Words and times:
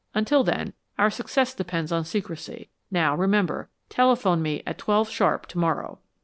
Until 0.15 0.43
then, 0.43 0.73
our 0.97 1.11
success 1.11 1.53
depends 1.53 1.91
on 1.91 2.05
secrecy. 2.05 2.69
Now, 2.89 3.13
remember, 3.15 3.69
telephone 3.87 4.41
me 4.41 4.63
at 4.65 4.79
twelve 4.79 5.09
sharp 5.09 5.45
tomorrow." 5.45 5.99